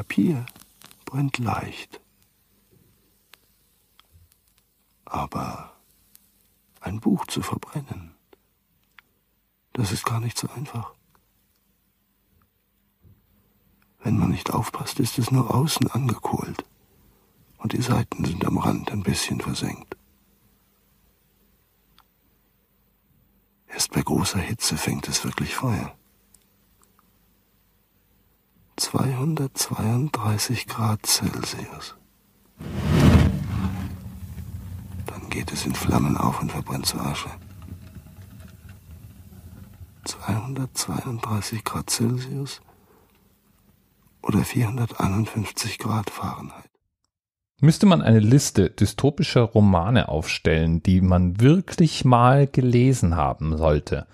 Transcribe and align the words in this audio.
Papier 0.00 0.46
brennt 1.04 1.36
leicht. 1.36 2.00
Aber 5.04 5.76
ein 6.80 7.00
Buch 7.00 7.26
zu 7.26 7.42
verbrennen, 7.42 8.14
das 9.74 9.92
ist 9.92 10.06
gar 10.06 10.18
nicht 10.20 10.38
so 10.38 10.48
einfach. 10.48 10.94
Wenn 13.98 14.16
man 14.16 14.30
nicht 14.30 14.54
aufpasst, 14.54 15.00
ist 15.00 15.18
es 15.18 15.30
nur 15.30 15.54
außen 15.54 15.90
angekohlt 15.90 16.64
und 17.58 17.74
die 17.74 17.82
Seiten 17.82 18.24
sind 18.24 18.42
am 18.46 18.56
Rand 18.56 18.92
ein 18.92 19.02
bisschen 19.02 19.38
versenkt. 19.42 19.98
Erst 23.66 23.90
bei 23.92 24.00
großer 24.00 24.38
Hitze 24.38 24.78
fängt 24.78 25.08
es 25.08 25.24
wirklich 25.24 25.54
Feuer. 25.54 25.94
232 28.90 30.66
Grad 30.66 31.06
Celsius. 31.06 31.94
Dann 35.06 35.30
geht 35.30 35.52
es 35.52 35.64
in 35.64 35.76
Flammen 35.76 36.16
auf 36.16 36.42
und 36.42 36.50
verbrennt 36.50 36.86
zu 36.86 36.98
Asche. 36.98 37.28
232 40.06 41.62
Grad 41.62 41.88
Celsius 41.88 42.62
oder 44.22 44.40
451 44.40 45.78
Grad 45.78 46.10
Fahrenheit. 46.10 46.68
Müsste 47.60 47.86
man 47.86 48.02
eine 48.02 48.18
Liste 48.18 48.70
dystopischer 48.70 49.42
Romane 49.42 50.08
aufstellen, 50.08 50.82
die 50.82 51.00
man 51.00 51.40
wirklich 51.40 52.04
mal 52.04 52.48
gelesen 52.48 53.14
haben 53.14 53.56
sollte, 53.56 54.08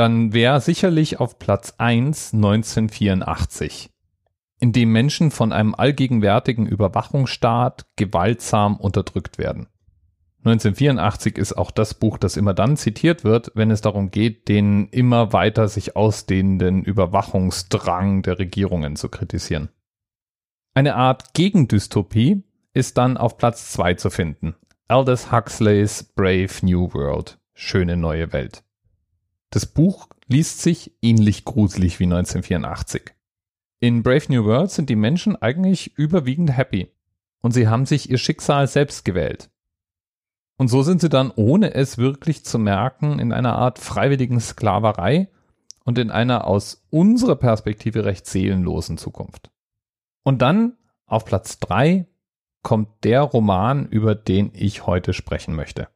dann 0.00 0.32
wäre 0.32 0.62
sicherlich 0.62 1.20
auf 1.20 1.38
Platz 1.38 1.74
1 1.76 2.32
1984, 2.32 3.90
in 4.58 4.72
dem 4.72 4.92
Menschen 4.92 5.30
von 5.30 5.52
einem 5.52 5.74
allgegenwärtigen 5.74 6.64
Überwachungsstaat 6.64 7.84
gewaltsam 7.96 8.76
unterdrückt 8.76 9.36
werden. 9.36 9.68
1984 10.38 11.36
ist 11.36 11.52
auch 11.52 11.70
das 11.70 11.92
Buch, 11.92 12.16
das 12.16 12.38
immer 12.38 12.54
dann 12.54 12.78
zitiert 12.78 13.24
wird, 13.24 13.52
wenn 13.54 13.70
es 13.70 13.82
darum 13.82 14.10
geht, 14.10 14.48
den 14.48 14.88
immer 14.88 15.34
weiter 15.34 15.68
sich 15.68 15.96
ausdehnenden 15.96 16.82
Überwachungsdrang 16.82 18.22
der 18.22 18.38
Regierungen 18.38 18.96
zu 18.96 19.10
kritisieren. 19.10 19.68
Eine 20.72 20.96
Art 20.96 21.34
Gegendystopie 21.34 22.42
ist 22.72 22.96
dann 22.96 23.18
auf 23.18 23.36
Platz 23.36 23.70
2 23.72 23.94
zu 23.94 24.08
finden. 24.08 24.54
Aldous 24.88 25.30
Huxleys 25.30 26.04
Brave 26.04 26.54
New 26.62 26.90
World. 26.94 27.38
Schöne 27.52 27.98
neue 27.98 28.32
Welt. 28.32 28.62
Das 29.52 29.66
Buch 29.66 30.06
liest 30.28 30.62
sich 30.62 30.92
ähnlich 31.02 31.44
gruselig 31.44 31.98
wie 31.98 32.04
1984. 32.04 33.02
In 33.80 34.04
Brave 34.04 34.26
New 34.28 34.44
World 34.44 34.70
sind 34.70 34.88
die 34.88 34.96
Menschen 34.96 35.34
eigentlich 35.34 35.98
überwiegend 35.98 36.56
happy 36.56 36.92
und 37.40 37.50
sie 37.50 37.66
haben 37.66 37.84
sich 37.84 38.10
ihr 38.10 38.18
Schicksal 38.18 38.68
selbst 38.68 39.04
gewählt. 39.04 39.50
Und 40.56 40.68
so 40.68 40.82
sind 40.82 41.00
sie 41.00 41.08
dann, 41.08 41.32
ohne 41.34 41.74
es 41.74 41.98
wirklich 41.98 42.44
zu 42.44 42.60
merken, 42.60 43.18
in 43.18 43.32
einer 43.32 43.56
Art 43.56 43.80
freiwilligen 43.80 44.38
Sklaverei 44.38 45.28
und 45.84 45.98
in 45.98 46.12
einer 46.12 46.46
aus 46.46 46.86
unserer 46.90 47.34
Perspektive 47.34 48.04
recht 48.04 48.26
seelenlosen 48.26 48.98
Zukunft. 48.98 49.50
Und 50.22 50.42
dann 50.42 50.76
auf 51.06 51.24
Platz 51.24 51.58
drei 51.58 52.06
kommt 52.62 53.02
der 53.02 53.22
Roman, 53.22 53.88
über 53.88 54.14
den 54.14 54.52
ich 54.54 54.86
heute 54.86 55.12
sprechen 55.12 55.56
möchte. 55.56 55.88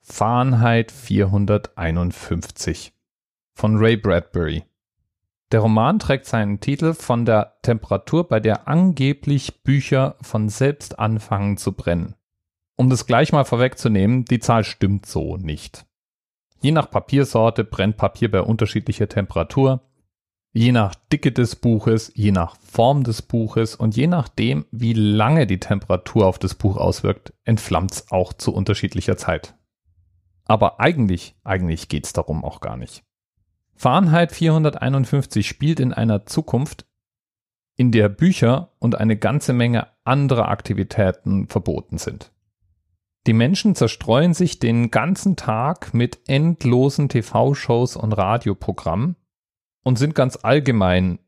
Fahrenheit 0.00 0.92
451 0.92 2.92
von 3.60 3.76
Ray 3.76 3.98
Bradbury. 3.98 4.64
Der 5.52 5.60
Roman 5.60 5.98
trägt 5.98 6.24
seinen 6.24 6.60
Titel 6.60 6.94
von 6.94 7.26
der 7.26 7.58
Temperatur, 7.60 8.26
bei 8.26 8.40
der 8.40 8.68
angeblich 8.68 9.62
Bücher 9.62 10.16
von 10.22 10.48
selbst 10.48 10.98
anfangen 10.98 11.58
zu 11.58 11.72
brennen. 11.72 12.14
Um 12.76 12.88
das 12.88 13.04
gleich 13.04 13.32
mal 13.32 13.44
vorwegzunehmen, 13.44 14.24
die 14.24 14.38
Zahl 14.38 14.64
stimmt 14.64 15.04
so 15.04 15.36
nicht. 15.36 15.84
Je 16.62 16.70
nach 16.70 16.90
Papiersorte 16.90 17.64
brennt 17.64 17.98
Papier 17.98 18.30
bei 18.30 18.40
unterschiedlicher 18.40 19.10
Temperatur, 19.10 19.82
je 20.54 20.72
nach 20.72 20.94
Dicke 21.12 21.30
des 21.30 21.54
Buches, 21.54 22.10
je 22.14 22.32
nach 22.32 22.56
Form 22.62 23.04
des 23.04 23.20
Buches 23.20 23.74
und 23.74 23.94
je 23.94 24.06
nachdem, 24.06 24.64
wie 24.70 24.94
lange 24.94 25.46
die 25.46 25.60
Temperatur 25.60 26.26
auf 26.26 26.38
das 26.38 26.54
Buch 26.54 26.78
auswirkt, 26.78 27.34
entflammt 27.44 27.92
es 27.92 28.10
auch 28.10 28.32
zu 28.32 28.54
unterschiedlicher 28.54 29.18
Zeit. 29.18 29.54
Aber 30.46 30.80
eigentlich, 30.80 31.36
eigentlich 31.44 31.90
geht's 31.90 32.14
darum 32.14 32.42
auch 32.42 32.62
gar 32.62 32.78
nicht. 32.78 33.04
Fahrenheit 33.80 34.32
451 34.32 35.48
spielt 35.48 35.80
in 35.80 35.94
einer 35.94 36.26
Zukunft, 36.26 36.84
in 37.78 37.92
der 37.92 38.10
Bücher 38.10 38.74
und 38.78 38.94
eine 38.94 39.16
ganze 39.16 39.54
Menge 39.54 39.86
anderer 40.04 40.48
Aktivitäten 40.48 41.48
verboten 41.48 41.96
sind. 41.96 42.30
Die 43.26 43.32
Menschen 43.32 43.74
zerstreuen 43.74 44.34
sich 44.34 44.58
den 44.58 44.90
ganzen 44.90 45.34
Tag 45.36 45.94
mit 45.94 46.28
endlosen 46.28 47.08
TV-Shows 47.08 47.96
und 47.96 48.12
Radioprogrammen 48.12 49.16
und 49.82 49.98
sind 49.98 50.14
ganz 50.14 50.36
allgemein 50.42 51.18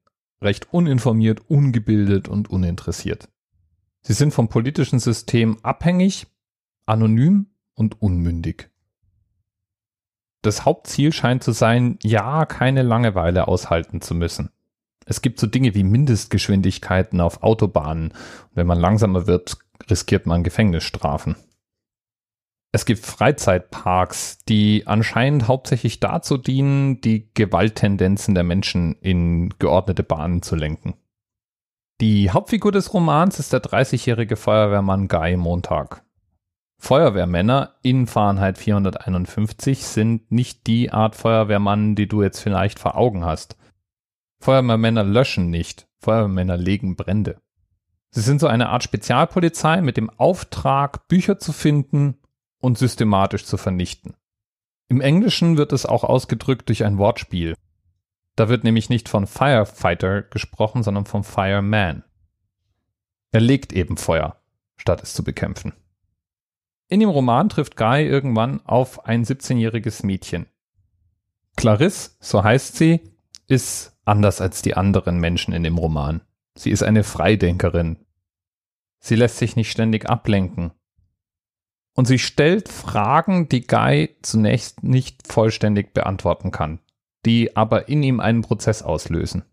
recht 0.43 0.75
uninformiert, 0.75 1.41
ungebildet 1.49 2.29
und 2.29 2.51
uninteressiert. 2.51 3.31
Sie 4.03 4.13
sind 4.13 4.35
vom 4.35 4.51
politischen 4.51 4.99
System 4.99 5.57
abhängig, 5.63 6.27
anonym 6.85 7.47
und 7.73 8.03
unmündig. 8.03 8.72
Das 10.43 10.65
Hauptziel 10.65 11.13
scheint 11.13 11.45
zu 11.45 11.53
sein, 11.53 11.99
ja, 12.03 12.45
keine 12.47 12.83
Langeweile 12.83 13.47
aushalten 13.47 14.01
zu 14.01 14.15
müssen. 14.15 14.51
Es 15.07 15.23
gibt 15.23 15.39
so 15.39 15.47
Dinge 15.47 15.75
wie 15.75 15.85
Mindestgeschwindigkeiten 15.85 17.21
auf 17.21 17.43
Autobahnen. 17.43 18.13
Wenn 18.53 18.67
man 18.67 18.79
langsamer 18.79 19.27
wird, 19.27 19.59
riskiert 19.89 20.27
man 20.27 20.45
Gefängnisstrafen. 20.45 21.37
Es 22.73 22.87
gibt 22.87 23.05
Freizeitparks, 23.05 24.39
die 24.49 24.85
anscheinend 24.87 25.47
hauptsächlich 25.47 26.01
dazu 26.01 26.39
dienen, 26.39 27.01
die 27.03 27.29
Gewalttendenzen 27.35 28.35
der 28.35 28.45
Menschen 28.45 28.97
in 29.01 29.51
geordnete 29.59 30.03
Bahnen 30.03 30.43
zu 30.43 30.57
lenken. 30.57 30.95
Die 32.01 32.31
Hauptfigur 32.31 32.73
des 32.73 32.95
Romans 32.95 33.39
ist 33.39 33.53
der 33.53 33.63
30-jährige 33.63 34.37
Feuerwehrmann 34.37 35.07
Guy 35.07 35.37
Montag. 35.37 36.03
Feuerwehrmänner 36.85 37.77
in 37.83 38.09
Fahrenheit 38.09 38.59
451 38.59 39.85
sind 39.85 40.33
nicht 40.33 40.67
die 40.67 40.91
Art 40.91 41.15
Feuerwehrmann, 41.15 41.95
die 41.95 42.09
du 42.09 42.25
jetzt 42.25 42.41
vielleicht 42.41 42.81
vor 42.81 42.97
Augen 42.97 43.25
hast. 43.25 43.57
Feuerwehrmänner 44.41 45.05
löschen 45.05 45.49
nicht, 45.49 45.87
Feuerwehrmänner 46.01 46.57
legen 46.57 46.97
Brände. 46.97 47.41
Sie 48.11 48.21
sind 48.21 48.41
so 48.41 48.49
eine 48.49 48.71
Art 48.71 48.83
Spezialpolizei 48.83 49.81
mit 49.81 49.97
dem 49.97 50.11
Auftrag, 50.11 51.07
Bücher 51.07 51.39
zu 51.39 51.53
finden 51.53 52.19
und 52.59 52.79
systematisch 52.79 53.45
zu 53.45 53.59
vernichten. 53.59 54.17
Im 54.89 55.01
Englischen 55.01 55.57
wird 55.57 55.73
es 55.73 55.87
auch 55.87 56.03
ausgedrückt 56.03 56.69
durch 56.69 56.83
ein 56.85 56.99
Wortspiel. 56.99 57.55
Da 58.35 58.49
wird 58.49 58.65
nämlich 58.65 58.89
nicht 58.89 59.09
von 59.09 59.29
Firefighter 59.29 60.23
gesprochen, 60.23 60.83
sondern 60.83 61.07
vom 61.07 61.23
Fireman. 61.23 62.03
Er 63.31 63.41
legt 63.41 63.73
eben 63.73 63.97
Feuer, 63.97 64.43
statt 64.77 65.01
es 65.01 65.15
zu 65.15 65.23
bekämpfen. 65.23 65.75
In 66.93 67.01
dem 67.01 67.09
Roman 67.09 67.49
trifft 67.49 67.79
Guy 67.79 68.07
irgendwann 68.07 68.61
auf 68.67 69.07
ein 69.07 69.25
17-jähriges 69.25 70.05
Mädchen. 70.05 70.45
Clarisse, 71.57 72.11
so 72.21 72.45
heißt 72.45 72.77
sie, 72.77 73.01
ist 73.47 73.97
anders 74.05 74.43
als 74.43 74.61
die 74.61 74.77
anderen 74.77 75.17
Menschen 75.17 75.55
in 75.55 75.63
dem 75.63 75.79
Roman. 75.79 76.21
Sie 76.55 76.71
ist 76.71 76.83
eine 76.83 77.03
Freidenkerin. 77.03 78.05
Sie 78.99 79.15
lässt 79.15 79.39
sich 79.39 79.57
nicht 79.57 79.71
ständig 79.71 80.11
ablenken. 80.11 80.73
Und 81.95 82.09
sie 82.09 82.19
stellt 82.19 82.69
Fragen, 82.69 83.49
die 83.49 83.67
Guy 83.67 84.15
zunächst 84.21 84.83
nicht 84.83 85.33
vollständig 85.33 85.95
beantworten 85.95 86.51
kann, 86.51 86.79
die 87.25 87.57
aber 87.57 87.89
in 87.89 88.03
ihm 88.03 88.21
einen 88.21 88.43
Prozess 88.43 88.83
auslösen. 88.83 89.47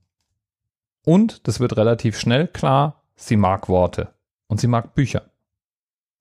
Und, 1.06 1.48
das 1.48 1.62
wird 1.62 1.78
relativ 1.78 2.20
schnell 2.20 2.50
klar, 2.50 3.06
sie 3.16 3.38
mag 3.38 3.70
Worte 3.70 4.14
und 4.48 4.60
sie 4.60 4.68
mag 4.68 4.94
Bücher. 4.94 5.32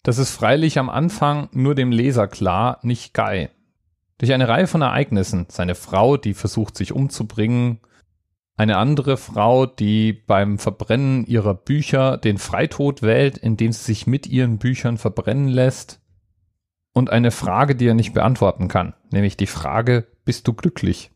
Das 0.03 0.19
ist 0.19 0.31
freilich 0.31 0.79
am 0.79 0.89
Anfang 0.91 1.49
nur 1.53 1.75
dem 1.75 1.93
Leser 1.93 2.29
klar, 2.29 2.79
nicht 2.83 3.15
Guy. 3.15 3.49
Durch 4.19 4.33
eine 4.33 4.49
Reihe 4.49 4.67
von 4.67 4.83
Ereignissen, 4.83 5.47
seine 5.49 5.75
Frau, 5.75 6.17
die 6.17 6.35
versucht 6.35 6.77
sich 6.77 6.93
umzubringen, 6.93 7.81
eine 8.57 8.77
andere 8.77 9.17
Frau, 9.17 9.67
die 9.67 10.13
beim 10.13 10.59
Verbrennen 10.59 11.25
ihrer 11.27 11.55
Bücher 11.55 12.17
den 12.17 12.39
Freitod 12.39 13.03
wählt, 13.03 13.39
indem 13.39 13.71
sie 13.71 13.85
sich 13.85 14.09
mit 14.09 14.27
ihren 14.27 14.59
Büchern 14.59 14.99
verbrennen 14.99 15.49
lässt, 15.49 16.01
und 16.93 17.11
eine 17.11 17.31
Frage, 17.31 17.77
die 17.77 17.87
er 17.87 17.95
nicht 17.95 18.13
beantworten 18.13 18.67
kann, 18.67 18.95
nämlich 19.11 19.37
die 19.37 19.47
Frage, 19.47 20.09
bist 20.25 20.49
du 20.49 20.53
glücklich? 20.53 21.13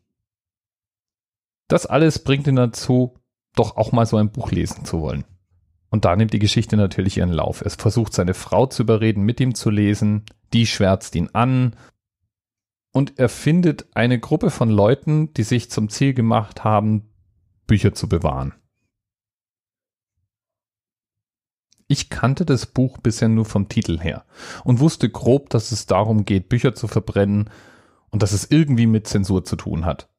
Das 1.67 1.85
alles 1.85 2.23
bringt 2.23 2.47
ihn 2.47 2.55
dazu, 2.55 3.19
doch 3.55 3.75
auch 3.75 3.91
mal 3.91 4.05
so 4.05 4.15
ein 4.15 4.31
Buch 4.31 4.51
lesen 4.51 4.85
zu 4.85 5.01
wollen. 5.01 5.25
Und 5.93 6.05
da 6.05 6.15
nimmt 6.15 6.33
die 6.33 6.39
Geschichte 6.39 6.75
natürlich 6.75 7.17
ihren 7.17 7.31
Lauf. 7.31 7.61
Es 7.61 7.75
versucht 7.75 8.15
seine 8.15 8.33
Frau 8.33 8.65
zu 8.65 8.81
überreden, 8.81 9.21
mit 9.21 9.39
ihm 9.39 9.53
zu 9.53 9.69
lesen. 9.69 10.23
Die 10.51 10.65
schwärzt 10.65 11.13
ihn 11.13 11.29
an. 11.33 11.75
Und 12.91 13.19
er 13.19 13.29
findet 13.29 13.85
eine 13.95 14.17
Gruppe 14.17 14.49
von 14.49 14.71
Leuten, 14.71 15.35
die 15.35 15.43
sich 15.43 15.69
zum 15.69 15.89
Ziel 15.89 16.15
gemacht 16.15 16.63
haben, 16.63 17.11
Bücher 17.67 17.93
zu 17.93 18.09
bewahren. 18.09 18.55
Ich 21.87 22.09
kannte 22.09 22.43
das 22.43 22.65
Buch 22.65 22.97
bisher 22.97 23.29
nur 23.29 23.45
vom 23.45 23.69
Titel 23.69 23.99
her 23.99 24.25
und 24.63 24.79
wusste 24.79 25.11
grob, 25.11 25.51
dass 25.51 25.71
es 25.71 25.85
darum 25.85 26.25
geht, 26.25 26.49
Bücher 26.49 26.73
zu 26.73 26.87
verbrennen 26.87 27.51
und 28.09 28.23
dass 28.23 28.31
es 28.31 28.49
irgendwie 28.49 28.87
mit 28.87 29.05
Zensur 29.05 29.45
zu 29.45 29.57
tun 29.57 29.85
hat. 29.85 30.09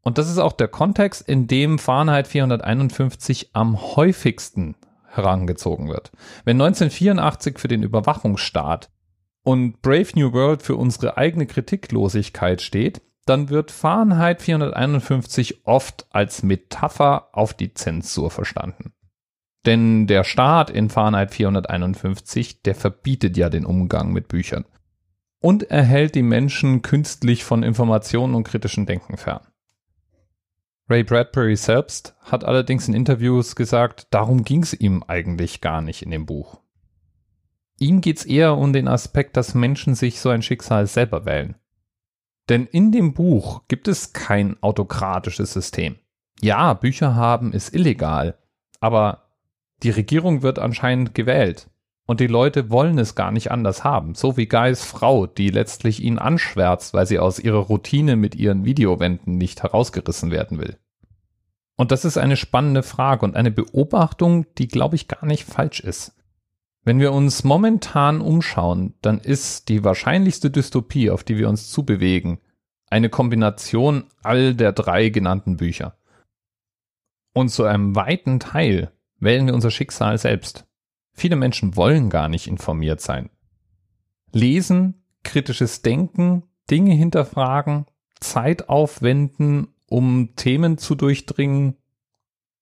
Und 0.00 0.16
das 0.16 0.30
ist 0.30 0.38
auch 0.38 0.54
der 0.54 0.68
Kontext, 0.68 1.20
in 1.28 1.46
dem 1.46 1.78
Fahrenheit 1.78 2.26
451 2.26 3.50
am 3.52 3.96
häufigsten 3.96 4.76
herangezogen 5.10 5.88
wird. 5.88 6.10
Wenn 6.44 6.60
1984 6.60 7.58
für 7.58 7.68
den 7.68 7.82
Überwachungsstaat 7.82 8.90
und 9.42 9.82
Brave 9.82 10.08
New 10.14 10.32
World 10.32 10.62
für 10.62 10.76
unsere 10.76 11.16
eigene 11.16 11.46
Kritiklosigkeit 11.46 12.62
steht, 12.62 13.02
dann 13.26 13.48
wird 13.48 13.70
Fahrenheit 13.70 14.42
451 14.42 15.66
oft 15.66 16.06
als 16.10 16.42
Metapher 16.42 17.28
auf 17.32 17.54
die 17.54 17.74
Zensur 17.74 18.30
verstanden. 18.30 18.92
Denn 19.66 20.06
der 20.06 20.24
Staat 20.24 20.70
in 20.70 20.88
Fahrenheit 20.88 21.32
451, 21.34 22.62
der 22.62 22.74
verbietet 22.74 23.36
ja 23.36 23.50
den 23.50 23.66
Umgang 23.66 24.12
mit 24.12 24.28
Büchern 24.28 24.64
und 25.40 25.70
erhält 25.70 26.14
die 26.14 26.22
Menschen 26.22 26.82
künstlich 26.82 27.44
von 27.44 27.62
Informationen 27.62 28.34
und 28.34 28.44
kritischem 28.44 28.86
Denken 28.86 29.16
fern. 29.16 29.46
Ray 30.90 31.04
Bradbury 31.04 31.54
selbst 31.54 32.16
hat 32.20 32.42
allerdings 32.42 32.88
in 32.88 32.94
Interviews 32.94 33.54
gesagt, 33.54 34.08
darum 34.10 34.42
ging 34.42 34.64
es 34.64 34.74
ihm 34.74 35.04
eigentlich 35.06 35.60
gar 35.60 35.82
nicht 35.82 36.02
in 36.02 36.10
dem 36.10 36.26
Buch. 36.26 36.60
Ihm 37.78 38.00
geht 38.00 38.18
es 38.18 38.24
eher 38.26 38.58
um 38.58 38.72
den 38.72 38.88
Aspekt, 38.88 39.36
dass 39.36 39.54
Menschen 39.54 39.94
sich 39.94 40.18
so 40.18 40.30
ein 40.30 40.42
Schicksal 40.42 40.88
selber 40.88 41.24
wählen. 41.24 41.54
Denn 42.48 42.66
in 42.66 42.90
dem 42.90 43.14
Buch 43.14 43.62
gibt 43.68 43.86
es 43.86 44.12
kein 44.12 44.60
autokratisches 44.64 45.52
System. 45.52 45.94
Ja, 46.40 46.74
Bücher 46.74 47.14
haben 47.14 47.52
ist 47.52 47.72
illegal, 47.72 48.36
aber 48.80 49.28
die 49.84 49.90
Regierung 49.90 50.42
wird 50.42 50.58
anscheinend 50.58 51.14
gewählt. 51.14 51.70
Und 52.10 52.18
die 52.18 52.26
Leute 52.26 52.68
wollen 52.70 52.98
es 52.98 53.14
gar 53.14 53.30
nicht 53.30 53.52
anders 53.52 53.84
haben. 53.84 54.16
So 54.16 54.36
wie 54.36 54.48
Guys 54.48 54.84
Frau, 54.84 55.28
die 55.28 55.50
letztlich 55.50 56.02
ihn 56.02 56.18
anschwärzt, 56.18 56.92
weil 56.92 57.06
sie 57.06 57.20
aus 57.20 57.38
ihrer 57.38 57.60
Routine 57.60 58.16
mit 58.16 58.34
ihren 58.34 58.64
Videowänden 58.64 59.38
nicht 59.38 59.62
herausgerissen 59.62 60.32
werden 60.32 60.58
will. 60.58 60.76
Und 61.80 61.92
das 61.92 62.04
ist 62.04 62.18
eine 62.18 62.36
spannende 62.36 62.82
Frage 62.82 63.24
und 63.24 63.36
eine 63.36 63.50
Beobachtung, 63.50 64.44
die, 64.58 64.68
glaube 64.68 64.96
ich, 64.96 65.08
gar 65.08 65.24
nicht 65.24 65.44
falsch 65.44 65.80
ist. 65.80 66.14
Wenn 66.84 67.00
wir 67.00 67.10
uns 67.10 67.42
momentan 67.42 68.20
umschauen, 68.20 68.92
dann 69.00 69.18
ist 69.18 69.70
die 69.70 69.82
wahrscheinlichste 69.82 70.50
Dystopie, 70.50 71.08
auf 71.08 71.24
die 71.24 71.38
wir 71.38 71.48
uns 71.48 71.70
zubewegen, 71.70 72.38
eine 72.90 73.08
Kombination 73.08 74.04
all 74.22 74.54
der 74.54 74.72
drei 74.72 75.08
genannten 75.08 75.56
Bücher. 75.56 75.96
Und 77.32 77.48
zu 77.48 77.64
einem 77.64 77.96
weiten 77.96 78.40
Teil 78.40 78.92
wählen 79.18 79.46
wir 79.46 79.54
unser 79.54 79.70
Schicksal 79.70 80.18
selbst. 80.18 80.66
Viele 81.14 81.36
Menschen 81.36 81.76
wollen 81.76 82.10
gar 82.10 82.28
nicht 82.28 82.46
informiert 82.46 83.00
sein. 83.00 83.30
Lesen, 84.32 85.02
kritisches 85.22 85.80
Denken, 85.80 86.42
Dinge 86.70 86.92
hinterfragen, 86.92 87.86
Zeit 88.20 88.68
aufwenden, 88.68 89.68
um 89.90 90.30
Themen 90.36 90.78
zu 90.78 90.94
durchdringen, 90.94 91.76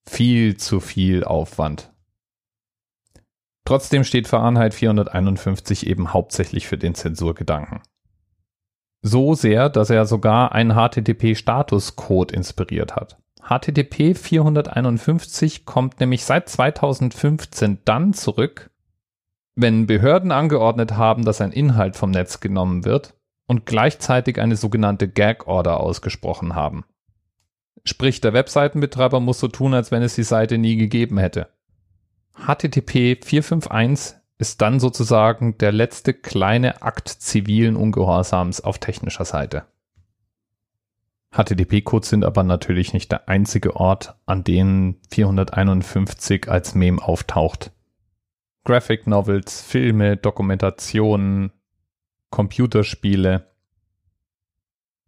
viel 0.09 0.57
zu 0.57 0.81
viel 0.81 1.23
Aufwand. 1.23 1.93
Trotzdem 3.65 4.03
steht 4.03 4.27
Fahrenheit 4.27 4.73
451 4.73 5.87
eben 5.87 6.15
hauptsächlich 6.15 6.67
für 6.67 6.79
den 6.79 6.95
Zensurgedanken. 6.95 7.83
So 9.03 9.35
sehr, 9.35 9.69
dass 9.69 9.91
er 9.91 10.07
sogar 10.07 10.53
einen 10.53 10.73
HTTP-Statuscode 10.73 12.33
inspiriert 12.33 12.97
hat. 12.97 13.19
HTTP 13.43 14.15
451 14.17 15.67
kommt 15.67 16.01
nämlich 16.01 16.25
seit 16.25 16.49
2015 16.49 17.79
dann 17.85 18.15
zurück, 18.15 18.71
wenn 19.55 19.87
Behörden 19.87 20.33
angeordnet 20.33 20.97
haben, 20.97 21.27
dass 21.27 21.43
ein 21.43 21.53
Inhalt 21.53 21.95
vom 21.95 22.11
Netz 22.11 22.41
genommen 22.41 22.87
wird 22.87 23.15
und 23.47 23.67
gleichzeitig 23.67 24.41
eine 24.41 24.57
sogenannte 24.57 25.09
Gag-Order 25.09 25.81
ausgesprochen 25.81 26.55
haben. 26.55 26.85
Sprich, 27.89 28.21
der 28.21 28.35
Webseitenbetreiber 28.35 29.19
muss 29.19 29.41
so 29.41 29.49
tun, 29.49 29.73
als 29.73 29.91
wenn 29.91 30.03
es 30.03 30.15
die 30.15 30.23
Seite 30.23 30.59
nie 30.59 30.77
gegeben 30.77 31.17
hätte. 31.17 31.49
HTTP 32.35 33.25
451 33.25 34.19
ist 34.37 34.61
dann 34.61 34.79
sozusagen 34.79 35.57
der 35.57 35.73
letzte 35.73 36.13
kleine 36.13 36.83
Akt 36.83 37.09
zivilen 37.09 37.77
Ungehorsams 37.77 38.61
auf 38.61 38.79
technischer 38.79 39.25
Seite. 39.25 39.65
HTTP-Codes 41.33 42.11
sind 42.11 42.27
aber 42.27 42.43
natürlich 42.43 42.93
nicht 42.93 43.11
der 43.11 43.27
einzige 43.27 43.75
Ort, 43.77 44.17
an 44.27 44.45
dem 44.45 45.01
451 45.11 46.47
als 46.49 46.75
Meme 46.75 47.03
auftaucht. 47.03 47.73
Graphic 48.65 49.07
Novels, 49.07 49.63
Filme, 49.63 50.19
Dokumentationen, 50.19 51.53
Computerspiele. 52.29 53.51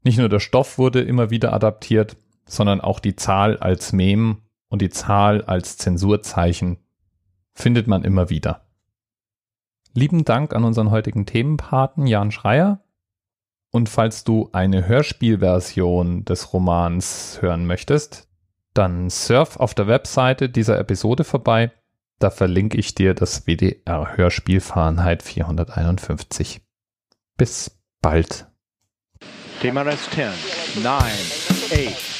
Nicht 0.03 0.19
nur 0.19 0.31
der 0.31 0.41
Stoff 0.41 0.79
wurde 0.79 1.03
immer 1.03 1.29
wieder 1.29 1.53
adaptiert, 1.53 2.17
sondern 2.51 2.81
auch 2.81 2.99
die 2.99 3.17
Zahl 3.17 3.57
als 3.59 3.93
Meme 3.93 4.39
und 4.69 4.83
die 4.83 4.91
Zahl 4.91 5.43
als 5.43 5.77
Zensurzeichen 5.79 6.79
findet 7.55 7.87
man 7.87 8.05
immer 8.05 8.29
wieder. 8.31 8.67
Lieben 9.95 10.25
Dank 10.25 10.55
an 10.55 10.65
unseren 10.65 10.91
heutigen 10.91 11.27
Themenpaten 11.27 12.07
Jan 12.07 12.31
Schreier 12.31 12.83
und 13.71 13.89
falls 13.89 14.25
du 14.25 14.51
eine 14.53 14.87
Hörspielversion 14.87 16.25
des 16.25 16.53
Romans 16.53 17.39
hören 17.41 17.67
möchtest, 17.67 18.29
dann 18.75 19.11
surf 19.11 19.57
auf 19.57 19.75
der 19.75 19.87
Webseite 19.87 20.49
dieser 20.49 20.79
Episode 20.79 21.25
vorbei. 21.25 21.73
Da 22.19 22.31
verlinke 22.31 22.77
ich 22.77 22.95
dir 22.95 23.15
das 23.15 23.47
WDR-Hörspiel 23.47 24.61
Fahrenheit 24.61 25.23
451. 25.23 26.61
Bis 27.37 27.81
bald. 28.03 28.47
TMRS 29.61 30.11
10, 30.11 30.83
9, 30.83 30.95
8. 31.03 32.20